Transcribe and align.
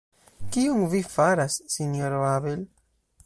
Kion 0.55 0.85
Vi 0.93 1.01
faras, 1.17 1.59
Sinjoro 1.75 2.25
Abel? 2.31 2.67